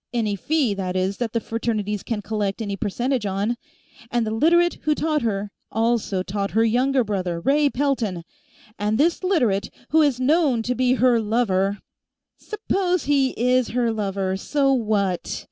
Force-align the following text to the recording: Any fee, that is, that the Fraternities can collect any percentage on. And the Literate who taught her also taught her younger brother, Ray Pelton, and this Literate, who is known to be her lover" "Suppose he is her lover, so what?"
Any 0.11 0.35
fee, 0.35 0.73
that 0.73 0.95
is, 0.95 1.17
that 1.17 1.31
the 1.31 1.39
Fraternities 1.39 2.01
can 2.01 2.23
collect 2.23 2.59
any 2.59 2.75
percentage 2.75 3.27
on. 3.27 3.55
And 4.09 4.25
the 4.25 4.31
Literate 4.33 4.79
who 4.81 4.95
taught 4.95 5.21
her 5.21 5.51
also 5.71 6.23
taught 6.23 6.49
her 6.57 6.63
younger 6.65 7.03
brother, 7.03 7.39
Ray 7.39 7.69
Pelton, 7.69 8.23
and 8.79 8.97
this 8.97 9.23
Literate, 9.23 9.69
who 9.89 10.01
is 10.01 10.19
known 10.19 10.63
to 10.63 10.73
be 10.73 10.93
her 10.95 11.19
lover" 11.21 11.77
"Suppose 12.39 13.03
he 13.03 13.35
is 13.39 13.67
her 13.77 13.91
lover, 13.91 14.35
so 14.37 14.73
what?" 14.73 15.39